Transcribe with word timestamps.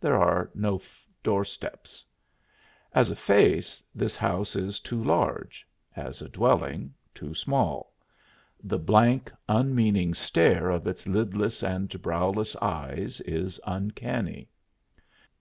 There 0.00 0.16
are 0.20 0.50
no 0.56 0.80
doorsteps. 1.22 2.04
As 2.92 3.12
a 3.12 3.14
face, 3.14 3.80
this 3.94 4.16
house 4.16 4.56
is 4.56 4.80
too 4.80 5.00
large; 5.04 5.68
as 5.94 6.20
a 6.20 6.28
dwelling, 6.28 6.92
too 7.14 7.32
small. 7.32 7.94
The 8.64 8.80
blank, 8.80 9.30
unmeaning 9.48 10.14
stare 10.14 10.68
of 10.68 10.88
its 10.88 11.06
lidless 11.06 11.62
and 11.62 11.88
browless 12.02 12.56
eyes 12.60 13.20
is 13.20 13.60
uncanny. 13.68 14.48